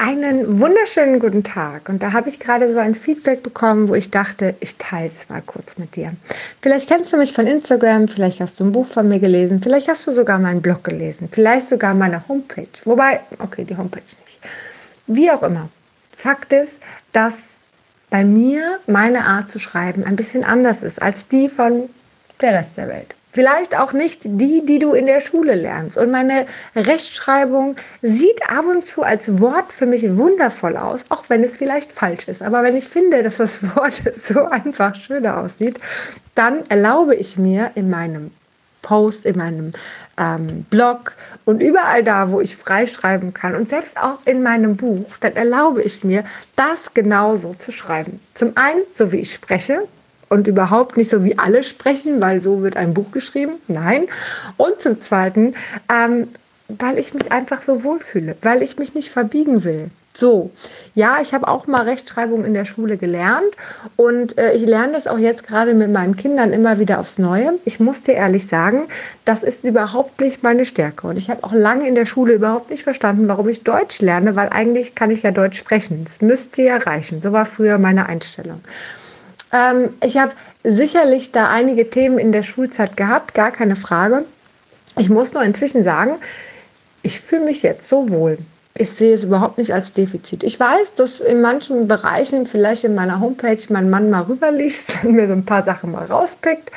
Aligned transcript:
Einen 0.00 0.60
wunderschönen 0.60 1.18
guten 1.18 1.42
Tag. 1.42 1.88
Und 1.88 2.04
da 2.04 2.12
habe 2.12 2.28
ich 2.28 2.38
gerade 2.38 2.72
so 2.72 2.78
ein 2.78 2.94
Feedback 2.94 3.42
bekommen, 3.42 3.88
wo 3.88 3.96
ich 3.96 4.12
dachte, 4.12 4.54
ich 4.60 4.76
teile 4.76 5.08
es 5.08 5.28
mal 5.28 5.42
kurz 5.42 5.76
mit 5.76 5.96
dir. 5.96 6.12
Vielleicht 6.62 6.88
kennst 6.88 7.12
du 7.12 7.16
mich 7.16 7.32
von 7.32 7.48
Instagram, 7.48 8.06
vielleicht 8.06 8.38
hast 8.38 8.60
du 8.60 8.64
ein 8.64 8.70
Buch 8.70 8.86
von 8.86 9.08
mir 9.08 9.18
gelesen, 9.18 9.60
vielleicht 9.60 9.88
hast 9.88 10.06
du 10.06 10.12
sogar 10.12 10.38
meinen 10.38 10.62
Blog 10.62 10.84
gelesen, 10.84 11.28
vielleicht 11.32 11.68
sogar 11.68 11.94
meine 11.94 12.28
Homepage. 12.28 12.68
Wobei, 12.84 13.22
okay, 13.40 13.64
die 13.64 13.76
Homepage 13.76 14.02
nicht. 14.02 14.38
Wie 15.08 15.32
auch 15.32 15.42
immer. 15.42 15.68
Fakt 16.16 16.52
ist, 16.52 16.78
dass 17.10 17.34
bei 18.08 18.24
mir 18.24 18.78
meine 18.86 19.24
Art 19.24 19.50
zu 19.50 19.58
schreiben 19.58 20.04
ein 20.04 20.14
bisschen 20.14 20.44
anders 20.44 20.84
ist 20.84 21.02
als 21.02 21.26
die 21.26 21.48
von 21.48 21.90
der 22.40 22.52
Rest 22.52 22.76
der 22.76 22.86
Welt. 22.86 23.16
Vielleicht 23.30 23.78
auch 23.78 23.92
nicht 23.92 24.20
die, 24.24 24.64
die 24.64 24.78
du 24.78 24.94
in 24.94 25.06
der 25.06 25.20
Schule 25.20 25.54
lernst. 25.54 25.98
Und 25.98 26.10
meine 26.10 26.46
Rechtschreibung 26.74 27.76
sieht 28.00 28.40
ab 28.50 28.64
und 28.66 28.82
zu 28.82 29.02
als 29.02 29.40
Wort 29.40 29.72
für 29.72 29.86
mich 29.86 30.16
wundervoll 30.16 30.76
aus, 30.76 31.04
auch 31.10 31.24
wenn 31.28 31.44
es 31.44 31.58
vielleicht 31.58 31.92
falsch 31.92 32.26
ist. 32.26 32.42
Aber 32.42 32.62
wenn 32.62 32.76
ich 32.76 32.88
finde, 32.88 33.22
dass 33.22 33.36
das 33.36 33.62
Wort 33.76 34.02
so 34.14 34.46
einfach 34.46 34.94
schöner 34.94 35.38
aussieht, 35.38 35.78
dann 36.34 36.64
erlaube 36.68 37.14
ich 37.14 37.36
mir 37.36 37.72
in 37.74 37.90
meinem 37.90 38.30
Post, 38.82 39.26
in 39.26 39.36
meinem 39.36 39.72
ähm, 40.16 40.64
Blog 40.70 41.12
und 41.44 41.62
überall 41.62 42.02
da, 42.02 42.30
wo 42.30 42.40
ich 42.40 42.56
freischreiben 42.56 43.34
kann 43.34 43.54
und 43.54 43.68
selbst 43.68 44.02
auch 44.02 44.20
in 44.24 44.42
meinem 44.42 44.76
Buch, 44.76 45.18
dann 45.20 45.36
erlaube 45.36 45.82
ich 45.82 46.04
mir, 46.04 46.24
das 46.56 46.94
genauso 46.94 47.52
zu 47.54 47.72
schreiben. 47.72 48.20
Zum 48.34 48.56
einen, 48.56 48.80
so 48.92 49.12
wie 49.12 49.18
ich 49.18 49.34
spreche, 49.34 49.86
und 50.28 50.46
überhaupt 50.46 50.96
nicht 50.96 51.10
so 51.10 51.24
wie 51.24 51.38
alle 51.38 51.62
sprechen, 51.62 52.20
weil 52.20 52.42
so 52.42 52.62
wird 52.62 52.76
ein 52.76 52.94
Buch 52.94 53.10
geschrieben. 53.10 53.54
Nein. 53.68 54.06
Und 54.56 54.80
zum 54.80 55.00
Zweiten, 55.00 55.54
ähm, 55.92 56.28
weil 56.68 56.98
ich 56.98 57.14
mich 57.14 57.32
einfach 57.32 57.62
so 57.62 57.84
wohlfühle, 57.84 58.36
weil 58.42 58.62
ich 58.62 58.78
mich 58.78 58.94
nicht 58.94 59.10
verbiegen 59.10 59.64
will. 59.64 59.90
So, 60.18 60.50
ja, 60.94 61.18
ich 61.22 61.32
habe 61.32 61.46
auch 61.46 61.68
mal 61.68 61.82
Rechtschreibung 61.82 62.44
in 62.44 62.52
der 62.52 62.64
Schule 62.64 62.96
gelernt 62.96 63.54
und 63.94 64.36
äh, 64.36 64.52
ich 64.52 64.66
lerne 64.66 64.94
das 64.94 65.06
auch 65.06 65.18
jetzt 65.18 65.46
gerade 65.46 65.74
mit 65.74 65.92
meinen 65.92 66.16
Kindern 66.16 66.52
immer 66.52 66.80
wieder 66.80 66.98
aufs 66.98 67.18
Neue. 67.18 67.52
Ich 67.64 67.78
muss 67.78 68.02
dir 68.02 68.14
ehrlich 68.14 68.44
sagen, 68.48 68.88
das 69.24 69.44
ist 69.44 69.62
überhaupt 69.62 70.20
nicht 70.20 70.42
meine 70.42 70.64
Stärke 70.64 71.06
und 71.06 71.18
ich 71.18 71.30
habe 71.30 71.44
auch 71.44 71.52
lange 71.52 71.86
in 71.86 71.94
der 71.94 72.04
Schule 72.04 72.32
überhaupt 72.32 72.70
nicht 72.70 72.82
verstanden, 72.82 73.28
warum 73.28 73.48
ich 73.48 73.62
Deutsch 73.62 74.00
lerne, 74.00 74.34
weil 74.34 74.48
eigentlich 74.48 74.96
kann 74.96 75.12
ich 75.12 75.22
ja 75.22 75.30
Deutsch 75.30 75.56
sprechen. 75.56 76.02
Es 76.04 76.20
müsste 76.20 76.62
ja 76.62 76.78
reichen. 76.78 77.20
So 77.20 77.30
war 77.30 77.46
früher 77.46 77.78
meine 77.78 78.06
Einstellung. 78.06 78.60
Ähm, 79.52 79.90
ich 80.02 80.16
habe 80.18 80.32
sicherlich 80.64 81.32
da 81.32 81.48
einige 81.48 81.90
Themen 81.90 82.18
in 82.18 82.32
der 82.32 82.42
Schulzeit 82.42 82.96
gehabt, 82.96 83.34
gar 83.34 83.50
keine 83.50 83.76
Frage. 83.76 84.24
Ich 84.96 85.08
muss 85.08 85.32
nur 85.32 85.42
inzwischen 85.42 85.82
sagen, 85.82 86.16
ich 87.02 87.20
fühle 87.20 87.44
mich 87.44 87.62
jetzt 87.62 87.88
so 87.88 88.10
wohl. 88.10 88.38
Ich 88.80 88.90
sehe 88.90 89.14
es 89.16 89.24
überhaupt 89.24 89.58
nicht 89.58 89.74
als 89.74 89.92
Defizit. 89.92 90.44
Ich 90.44 90.60
weiß, 90.60 90.94
dass 90.94 91.18
in 91.18 91.40
manchen 91.40 91.88
Bereichen, 91.88 92.46
vielleicht 92.46 92.84
in 92.84 92.94
meiner 92.94 93.18
Homepage, 93.18 93.58
mein 93.70 93.90
Mann 93.90 94.08
mal 94.08 94.22
rüberliest 94.22 94.98
und 95.04 95.14
mir 95.14 95.26
so 95.26 95.32
ein 95.32 95.44
paar 95.44 95.64
Sachen 95.64 95.92
mal 95.92 96.04
rauspickt. 96.04 96.70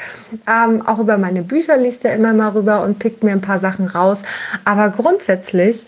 Ähm, 0.47 0.85
auch 0.88 0.97
über 0.97 1.17
meine 1.17 1.44
Bücher 1.44 1.78
liest 1.78 2.03
er 2.06 2.16
immer 2.16 2.33
mal 2.33 2.50
rüber 2.50 2.81
und 2.83 2.97
pickt 2.97 3.23
mir 3.23 3.31
ein 3.31 3.41
paar 3.41 3.59
Sachen 3.59 3.88
raus. 3.88 4.19
Aber 4.66 4.89
grundsätzlich 4.89 5.85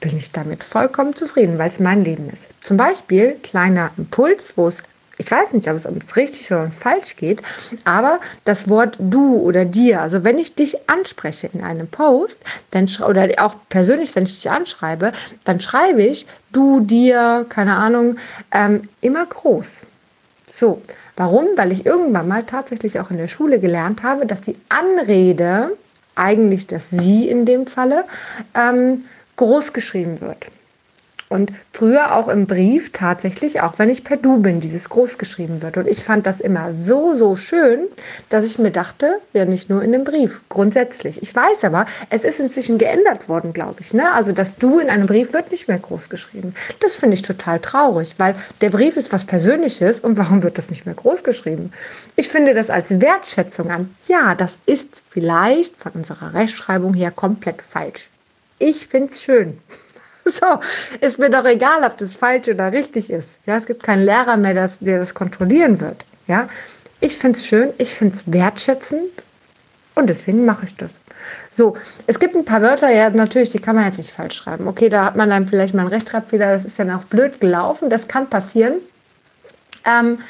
bin 0.00 0.16
ich 0.16 0.30
damit 0.30 0.62
vollkommen 0.62 1.16
zufrieden, 1.16 1.58
weil 1.58 1.68
es 1.68 1.80
mein 1.80 2.04
Leben 2.04 2.30
ist. 2.30 2.50
Zum 2.60 2.76
Beispiel, 2.76 3.36
kleiner 3.42 3.90
Impuls, 3.96 4.52
wo 4.56 4.68
es 4.68 4.82
ich 5.20 5.30
weiß 5.30 5.52
nicht, 5.52 5.68
ob 5.68 5.76
es 5.76 5.84
ums 5.84 6.16
richtig 6.16 6.50
oder 6.50 6.70
falsch 6.72 7.16
geht, 7.16 7.42
aber 7.84 8.20
das 8.46 8.70
Wort 8.70 8.96
du 8.98 9.36
oder 9.36 9.66
dir, 9.66 10.00
also 10.00 10.24
wenn 10.24 10.38
ich 10.38 10.54
dich 10.54 10.88
anspreche 10.88 11.50
in 11.52 11.62
einem 11.62 11.88
Post, 11.88 12.38
dann 12.70 12.88
oder 13.06 13.28
auch 13.36 13.54
persönlich, 13.68 14.16
wenn 14.16 14.24
ich 14.24 14.36
dich 14.36 14.50
anschreibe, 14.50 15.12
dann 15.44 15.60
schreibe 15.60 16.02
ich 16.02 16.26
du, 16.52 16.80
dir, 16.80 17.44
keine 17.50 17.76
Ahnung, 17.76 18.16
ähm, 18.50 18.80
immer 19.02 19.26
groß. 19.26 19.84
So, 20.50 20.80
warum? 21.16 21.48
Weil 21.54 21.72
ich 21.72 21.84
irgendwann 21.84 22.26
mal 22.26 22.44
tatsächlich 22.44 22.98
auch 22.98 23.10
in 23.10 23.18
der 23.18 23.28
Schule 23.28 23.60
gelernt 23.60 24.02
habe, 24.02 24.24
dass 24.24 24.40
die 24.40 24.56
Anrede, 24.70 25.76
eigentlich 26.14 26.66
das 26.66 26.88
Sie 26.90 27.28
in 27.28 27.44
dem 27.44 27.66
Falle, 27.66 28.04
ähm, 28.54 29.04
groß 29.36 29.74
geschrieben 29.74 30.20
wird. 30.22 30.46
Und 31.32 31.52
früher 31.72 32.16
auch 32.16 32.26
im 32.26 32.48
Brief 32.48 32.90
tatsächlich, 32.90 33.60
auch 33.60 33.78
wenn 33.78 33.88
ich 33.88 34.02
per 34.02 34.16
Du 34.16 34.42
bin, 34.42 34.58
dieses 34.58 34.88
groß 34.88 35.16
geschrieben 35.16 35.62
wird. 35.62 35.76
Und 35.76 35.86
ich 35.86 36.02
fand 36.02 36.26
das 36.26 36.40
immer 36.40 36.72
so, 36.84 37.14
so 37.14 37.36
schön, 37.36 37.86
dass 38.30 38.44
ich 38.44 38.58
mir 38.58 38.72
dachte, 38.72 39.20
ja 39.32 39.44
nicht 39.44 39.70
nur 39.70 39.80
in 39.80 39.92
dem 39.92 40.02
Brief, 40.02 40.40
grundsätzlich. 40.48 41.22
Ich 41.22 41.32
weiß 41.32 41.62
aber, 41.62 41.86
es 42.10 42.24
ist 42.24 42.40
inzwischen 42.40 42.78
geändert 42.78 43.28
worden, 43.28 43.52
glaube 43.52 43.76
ich. 43.80 43.94
Ne? 43.94 44.12
Also 44.12 44.32
das 44.32 44.56
Du 44.56 44.80
in 44.80 44.90
einem 44.90 45.06
Brief 45.06 45.32
wird 45.32 45.52
nicht 45.52 45.68
mehr 45.68 45.78
groß 45.78 46.08
geschrieben. 46.08 46.52
Das 46.80 46.96
finde 46.96 47.14
ich 47.14 47.22
total 47.22 47.60
traurig, 47.60 48.16
weil 48.18 48.34
der 48.60 48.70
Brief 48.70 48.96
ist 48.96 49.12
was 49.12 49.24
Persönliches 49.24 50.00
und 50.00 50.18
warum 50.18 50.42
wird 50.42 50.58
das 50.58 50.68
nicht 50.68 50.84
mehr 50.84 50.96
groß 50.96 51.22
geschrieben? 51.22 51.72
Ich 52.16 52.28
finde 52.28 52.54
das 52.54 52.70
als 52.70 53.00
Wertschätzung 53.00 53.70
an. 53.70 53.94
Ja, 54.08 54.34
das 54.34 54.58
ist 54.66 55.00
vielleicht 55.08 55.76
von 55.76 55.92
unserer 55.92 56.34
Rechtschreibung 56.34 56.92
her 56.92 57.12
komplett 57.12 57.62
falsch. 57.62 58.10
Ich 58.58 58.88
finde 58.88 59.12
es 59.12 59.22
schön. 59.22 59.58
So, 60.40 60.60
ist 61.00 61.18
mir 61.18 61.30
doch 61.30 61.44
egal, 61.44 61.84
ob 61.84 61.98
das 61.98 62.14
falsch 62.14 62.48
oder 62.48 62.72
richtig 62.72 63.10
ist. 63.10 63.38
Ja, 63.46 63.56
es 63.56 63.66
gibt 63.66 63.82
keinen 63.82 64.04
Lehrer 64.04 64.36
mehr, 64.36 64.54
das, 64.54 64.78
der 64.78 64.98
das 64.98 65.14
kontrollieren 65.14 65.80
wird. 65.80 66.04
Ja, 66.26 66.48
ich 67.00 67.18
finde 67.18 67.38
es 67.38 67.46
schön, 67.46 67.72
ich 67.78 67.94
finde 67.94 68.14
es 68.14 68.30
wertschätzend 68.32 69.24
und 69.94 70.08
deswegen 70.08 70.44
mache 70.44 70.66
ich 70.66 70.76
das. 70.76 70.94
So, 71.50 71.76
es 72.06 72.18
gibt 72.18 72.36
ein 72.36 72.44
paar 72.44 72.62
Wörter, 72.62 72.90
ja, 72.90 73.10
natürlich, 73.10 73.50
die 73.50 73.58
kann 73.58 73.76
man 73.76 73.86
jetzt 73.86 73.98
nicht 73.98 74.10
falsch 74.10 74.36
schreiben. 74.36 74.68
Okay, 74.68 74.88
da 74.88 75.06
hat 75.06 75.16
man 75.16 75.28
dann 75.30 75.48
vielleicht 75.48 75.74
mal 75.74 75.82
einen 75.82 75.90
Rechtschreibfehler, 75.90 76.52
das 76.52 76.64
ist 76.64 76.78
dann 76.78 76.90
auch 76.90 77.04
blöd 77.04 77.40
gelaufen, 77.40 77.90
das 77.90 78.08
kann 78.08 78.28
passieren. 78.28 78.74
Ähm, 79.84 80.20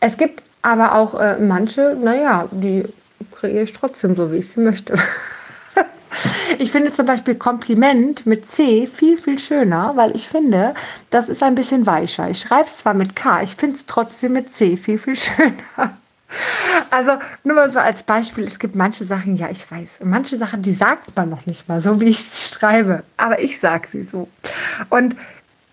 es 0.00 0.16
gibt 0.16 0.42
aber 0.62 0.94
auch 0.94 1.18
äh, 1.18 1.38
manche, 1.38 1.96
naja, 2.00 2.48
die 2.50 2.84
kreiere 3.32 3.62
ich 3.62 3.72
trotzdem 3.72 4.16
so, 4.16 4.32
wie 4.32 4.38
ich 4.38 4.48
sie 4.50 4.60
möchte. 4.60 4.94
Ich 6.58 6.72
finde 6.72 6.92
zum 6.92 7.06
Beispiel 7.06 7.34
Kompliment 7.34 8.26
mit 8.26 8.50
C 8.50 8.86
viel, 8.86 9.16
viel 9.16 9.38
schöner, 9.38 9.92
weil 9.96 10.14
ich 10.14 10.28
finde, 10.28 10.74
das 11.10 11.28
ist 11.28 11.42
ein 11.42 11.54
bisschen 11.54 11.86
weicher. 11.86 12.28
Ich 12.30 12.40
schreibe 12.40 12.68
es 12.68 12.78
zwar 12.78 12.94
mit 12.94 13.16
K, 13.16 13.42
ich 13.42 13.54
finde 13.54 13.76
es 13.76 13.86
trotzdem 13.86 14.32
mit 14.32 14.52
C 14.52 14.76
viel, 14.76 14.98
viel 14.98 15.16
schöner. 15.16 15.96
Also 16.90 17.12
nur 17.44 17.54
mal 17.54 17.70
so 17.70 17.78
als 17.78 18.02
Beispiel, 18.02 18.44
es 18.44 18.58
gibt 18.58 18.74
manche 18.74 19.04
Sachen, 19.04 19.36
ja, 19.36 19.48
ich 19.50 19.70
weiß, 19.70 20.00
manche 20.04 20.36
Sachen, 20.36 20.62
die 20.62 20.72
sagt 20.72 21.14
man 21.16 21.30
noch 21.30 21.46
nicht 21.46 21.68
mal, 21.68 21.80
so 21.80 22.00
wie 22.00 22.06
ich 22.06 22.18
es 22.18 22.50
schreibe, 22.50 23.04
aber 23.16 23.40
ich 23.40 23.60
sage 23.60 23.86
sie 23.88 24.02
so. 24.02 24.28
Und 24.90 25.16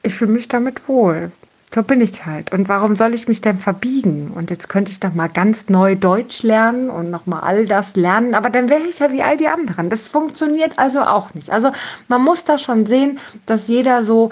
ich 0.04 0.14
fühle 0.14 0.32
mich 0.32 0.48
damit 0.48 0.88
wohl. 0.88 1.32
So 1.74 1.84
bin 1.84 2.02
ich 2.02 2.26
halt. 2.26 2.52
Und 2.52 2.68
warum 2.68 2.98
soll 2.98 3.14
ich 3.14 3.30
mich 3.30 3.40
denn 3.40 3.58
verbiegen? 3.58 4.32
Und 4.36 4.50
jetzt 4.50 4.68
könnte 4.68 4.92
ich 4.92 5.00
doch 5.00 5.14
mal 5.14 5.30
ganz 5.30 5.70
neu 5.70 5.96
Deutsch 5.96 6.44
lernen 6.44 6.90
und 6.90 7.10
noch 7.10 7.26
mal 7.26 7.40
all 7.40 7.66
das 7.66 7.96
lernen, 7.96 8.36
aber 8.36 8.50
dann 8.50 8.70
wäre 8.70 8.82
ich 8.82 9.00
ja 9.00 9.12
wie 9.14 9.24
all 9.24 9.38
die 9.38 9.48
anderen. 9.48 9.90
Das 9.90 10.10
funktioniert 10.10 10.78
also 10.78 11.02
auch 11.02 11.34
nicht. 11.34 11.50
Also 11.50 11.72
man 12.10 12.22
muss 12.24 12.44
da 12.44 12.58
schon 12.58 12.86
sehen, 12.86 13.20
dass 13.46 13.70
jeder 13.70 14.04
so 14.04 14.32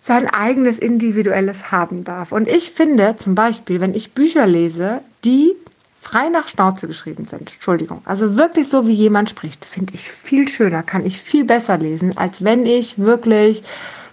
sein 0.00 0.28
eigenes 0.28 0.78
individuelles 0.78 1.72
haben 1.72 2.04
darf. 2.04 2.32
Und 2.32 2.46
ich 2.46 2.72
finde 2.72 3.16
zum 3.16 3.34
Beispiel, 3.34 3.80
wenn 3.80 3.94
ich 3.94 4.12
Bücher 4.12 4.46
lese, 4.46 5.00
die 5.24 5.54
frei 6.00 6.28
nach 6.28 6.48
Schnauze 6.48 6.86
geschrieben 6.86 7.26
sind, 7.26 7.52
Entschuldigung, 7.52 8.02
also 8.04 8.36
wirklich 8.36 8.68
so 8.68 8.86
wie 8.86 8.92
jemand 8.92 9.30
spricht, 9.30 9.64
finde 9.64 9.94
ich 9.94 10.02
viel 10.02 10.46
schöner, 10.46 10.82
kann 10.82 11.04
ich 11.04 11.20
viel 11.20 11.44
besser 11.44 11.76
lesen, 11.78 12.16
als 12.16 12.44
wenn 12.44 12.64
ich 12.64 12.98
wirklich 12.98 13.62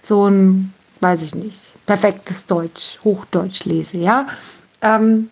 so 0.02 0.28
ein, 0.28 0.72
weiß 1.00 1.22
ich 1.22 1.34
nicht, 1.34 1.58
perfektes 1.86 2.46
Deutsch, 2.46 2.98
Hochdeutsch 3.04 3.64
lese, 3.64 3.98
ja. 3.98 4.26
Ähm, 4.82 5.30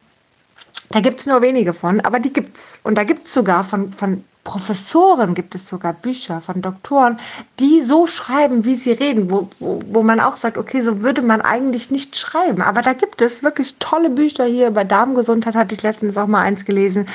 da 0.90 1.00
gibt 1.00 1.20
es 1.20 1.26
nur 1.26 1.42
wenige 1.42 1.72
von, 1.72 2.00
aber 2.00 2.20
die 2.20 2.32
gibt 2.32 2.56
es. 2.56 2.80
Und 2.84 2.96
da 2.96 3.04
gibt 3.04 3.26
es 3.26 3.34
sogar 3.34 3.64
von, 3.64 3.92
von 3.92 4.24
Professoren, 4.44 5.34
gibt 5.34 5.54
es 5.54 5.66
sogar 5.66 5.94
Bücher 5.94 6.40
von 6.42 6.60
Doktoren, 6.60 7.18
die 7.58 7.80
so 7.80 8.06
schreiben, 8.06 8.64
wie 8.64 8.76
sie 8.76 8.92
reden, 8.92 9.30
wo, 9.30 9.48
wo, 9.58 9.80
wo 9.88 10.02
man 10.02 10.20
auch 10.20 10.36
sagt, 10.36 10.58
okay, 10.58 10.82
so 10.82 11.00
würde 11.00 11.22
man 11.22 11.40
eigentlich 11.40 11.90
nicht 11.90 12.16
schreiben. 12.16 12.60
Aber 12.60 12.82
da 12.82 12.92
gibt 12.92 13.22
es 13.22 13.42
wirklich 13.42 13.76
tolle 13.78 14.10
Bücher 14.10 14.44
hier 14.44 14.68
über 14.68 14.84
Darmgesundheit, 14.84 15.54
hatte 15.54 15.74
ich 15.74 15.82
letztens 15.82 16.18
auch 16.18 16.26
mal 16.26 16.42
eins 16.42 16.66
gelesen. 16.66 17.06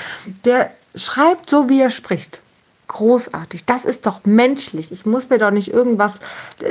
Der 0.44 0.72
schreibt 0.96 1.50
so, 1.50 1.70
wie 1.70 1.82
er 1.82 1.92
spricht 1.92 2.42
großartig. 2.88 3.66
Das 3.66 3.86
ist 3.86 4.08
doch 4.08 4.22
menschlich. 4.26 4.92
Ich 4.92 5.06
muss 5.06 5.30
mir 5.30 5.38
doch 5.38 5.52
nicht 5.52 5.72
irgendwas, 5.72 6.14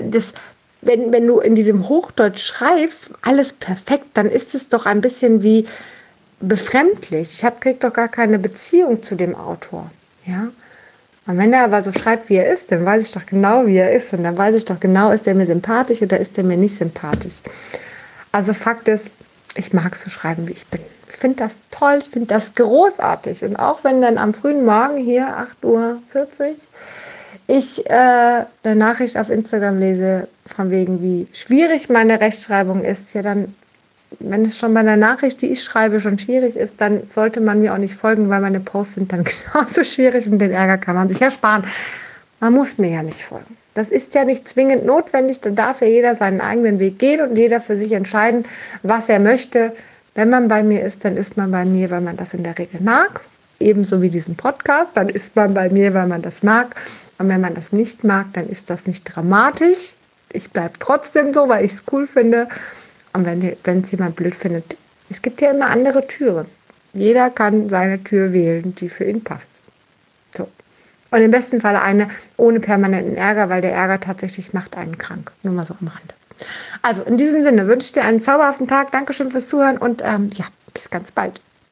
das, 0.02 0.32
wenn, 0.80 1.12
wenn 1.12 1.26
du 1.26 1.40
in 1.40 1.54
diesem 1.54 1.88
Hochdeutsch 1.88 2.42
schreibst, 2.42 3.12
alles 3.22 3.52
perfekt, 3.52 4.06
dann 4.14 4.30
ist 4.30 4.54
es 4.54 4.68
doch 4.68 4.86
ein 4.86 5.00
bisschen 5.00 5.42
wie 5.42 5.66
befremdlich. 6.40 7.32
Ich 7.32 7.44
habe 7.44 7.56
krieg 7.60 7.80
doch 7.80 7.92
gar 7.92 8.08
keine 8.08 8.38
Beziehung 8.38 9.02
zu 9.02 9.16
dem 9.16 9.34
Autor. 9.34 9.90
Ja? 10.24 10.48
Und 11.26 11.36
wenn 11.36 11.52
er 11.52 11.64
aber 11.64 11.82
so 11.82 11.92
schreibt, 11.92 12.28
wie 12.30 12.36
er 12.36 12.50
ist, 12.50 12.72
dann 12.72 12.86
weiß 12.86 13.06
ich 13.06 13.12
doch 13.12 13.26
genau, 13.26 13.66
wie 13.66 13.76
er 13.76 13.92
ist. 13.92 14.12
Und 14.14 14.22
dann 14.22 14.38
weiß 14.38 14.56
ich 14.56 14.64
doch 14.64 14.80
genau, 14.80 15.10
ist 15.10 15.26
er 15.26 15.34
mir 15.34 15.46
sympathisch 15.46 16.00
oder 16.00 16.18
ist 16.18 16.38
er 16.38 16.44
mir 16.44 16.56
nicht 16.56 16.78
sympathisch. 16.78 17.42
Also 18.32 18.54
Fakt 18.54 18.88
ist, 18.88 19.10
ich 19.56 19.72
mag 19.72 19.96
so 19.96 20.08
schreiben, 20.10 20.46
wie 20.48 20.52
ich 20.52 20.66
bin. 20.66 20.80
Ich 21.10 21.16
finde 21.16 21.38
das 21.38 21.56
toll, 21.70 21.98
ich 22.00 22.08
finde 22.08 22.28
das 22.28 22.54
großartig. 22.54 23.44
Und 23.44 23.56
auch 23.56 23.82
wenn 23.82 24.00
dann 24.00 24.16
am 24.16 24.32
frühen 24.32 24.64
Morgen 24.64 24.96
hier 24.96 25.26
8.40 25.26 25.64
Uhr 25.64 25.98
ich 27.48 27.84
äh, 27.86 28.44
eine 28.62 28.76
Nachricht 28.76 29.16
auf 29.16 29.30
Instagram 29.30 29.80
lese, 29.80 30.28
von 30.46 30.70
wegen, 30.70 31.02
wie 31.02 31.26
schwierig 31.32 31.88
meine 31.88 32.20
Rechtschreibung 32.20 32.84
ist, 32.84 33.14
ja, 33.14 33.22
dann, 33.22 33.54
wenn 34.20 34.44
es 34.44 34.58
schon 34.58 34.74
bei 34.74 34.80
einer 34.80 34.96
Nachricht, 34.96 35.40
die 35.40 35.46
ich 35.46 35.64
schreibe, 35.64 35.98
schon 35.98 36.18
schwierig 36.18 36.56
ist, 36.56 36.74
dann 36.78 37.08
sollte 37.08 37.40
man 37.40 37.60
mir 37.60 37.72
auch 37.72 37.78
nicht 37.78 37.94
folgen, 37.94 38.28
weil 38.28 38.42
meine 38.42 38.60
Posts 38.60 38.94
sind 38.94 39.12
dann 39.12 39.24
genauso 39.52 39.82
schwierig 39.82 40.26
und 40.26 40.38
den 40.38 40.52
Ärger 40.52 40.76
kann 40.76 40.94
man 40.94 41.08
sich 41.08 41.22
ersparen. 41.22 41.64
Man 42.40 42.52
muss 42.52 42.76
mir 42.76 42.90
ja 42.90 43.02
nicht 43.02 43.22
folgen. 43.22 43.56
Das 43.72 43.90
ist 43.90 44.14
ja 44.14 44.24
nicht 44.24 44.46
zwingend 44.46 44.84
notwendig, 44.84 45.40
dann 45.40 45.56
darf 45.56 45.80
ja 45.80 45.86
jeder 45.86 46.16
seinen 46.16 46.42
eigenen 46.42 46.78
Weg 46.78 46.98
gehen 46.98 47.20
und 47.22 47.36
jeder 47.36 47.60
für 47.60 47.76
sich 47.76 47.92
entscheiden, 47.92 48.44
was 48.82 49.08
er 49.08 49.20
möchte. 49.20 49.72
Wenn 50.14 50.28
man 50.28 50.48
bei 50.48 50.62
mir 50.62 50.82
ist, 50.82 51.04
dann 51.04 51.16
ist 51.16 51.36
man 51.38 51.50
bei 51.50 51.64
mir, 51.64 51.90
weil 51.90 52.02
man 52.02 52.16
das 52.16 52.34
in 52.34 52.42
der 52.42 52.58
Regel 52.58 52.80
mag. 52.82 53.20
Ebenso 53.60 54.02
wie 54.02 54.10
diesen 54.10 54.36
Podcast, 54.36 54.90
dann 54.94 55.08
ist 55.08 55.34
man 55.34 55.54
bei 55.54 55.68
mir, 55.68 55.92
weil 55.94 56.06
man 56.06 56.22
das 56.22 56.42
mag. 56.42 56.76
Und 57.18 57.28
wenn 57.28 57.40
man 57.40 57.54
das 57.54 57.72
nicht 57.72 58.04
mag, 58.04 58.26
dann 58.34 58.48
ist 58.48 58.70
das 58.70 58.86
nicht 58.86 59.04
dramatisch. 59.04 59.94
Ich 60.32 60.50
bleibe 60.50 60.74
trotzdem 60.78 61.32
so, 61.32 61.48
weil 61.48 61.64
ich 61.64 61.72
es 61.72 61.82
cool 61.90 62.06
finde. 62.06 62.48
Und 63.12 63.26
wenn 63.26 63.82
es 63.82 63.90
jemand 63.90 64.16
blöd 64.16 64.34
findet, 64.34 64.76
es 65.10 65.22
gibt 65.22 65.40
ja 65.40 65.50
immer 65.50 65.68
andere 65.68 66.06
Türen. 66.06 66.46
Jeder 66.92 67.30
kann 67.30 67.68
seine 67.68 68.02
Tür 68.02 68.32
wählen, 68.32 68.74
die 68.76 68.88
für 68.88 69.04
ihn 69.04 69.24
passt. 69.24 69.50
So. 70.36 70.48
Und 71.10 71.22
im 71.22 71.30
besten 71.30 71.60
Fall 71.60 71.76
eine 71.76 72.08
ohne 72.36 72.60
permanenten 72.60 73.16
Ärger, 73.16 73.48
weil 73.48 73.62
der 73.62 73.72
Ärger 73.72 74.00
tatsächlich 74.00 74.52
macht 74.52 74.76
einen 74.76 74.98
krank. 74.98 75.32
Nur 75.42 75.54
mal 75.54 75.66
so 75.66 75.74
am 75.80 75.88
Rande. 75.88 76.14
Also 76.82 77.02
in 77.02 77.16
diesem 77.16 77.42
Sinne 77.42 77.66
wünsche 77.66 77.86
ich 77.86 77.92
dir 77.92 78.04
einen 78.04 78.20
zauberhaften 78.20 78.68
Tag. 78.68 78.92
Dankeschön 78.92 79.30
fürs 79.30 79.48
Zuhören 79.48 79.78
und 79.78 80.02
ähm, 80.04 80.28
ja, 80.34 80.44
bis 80.72 80.90
ganz 80.90 81.10
bald. 81.10 81.40